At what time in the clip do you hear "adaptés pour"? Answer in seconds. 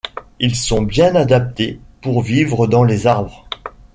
1.13-2.23